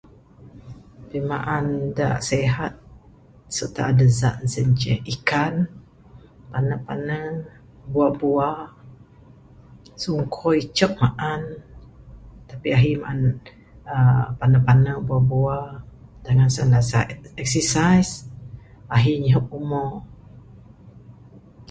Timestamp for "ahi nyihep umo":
18.95-19.85